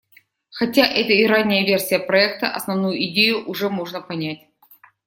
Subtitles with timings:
[0.49, 4.47] Хотя это и ранняя версия проекта, основную идею уже можно понять.